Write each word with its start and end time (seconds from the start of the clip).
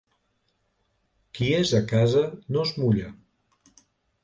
Qui 1.39 1.51
és 1.59 1.75
a 1.81 1.83
casa 1.93 2.25
no 2.57 2.65
es 2.71 2.75
mulla. 2.81 3.15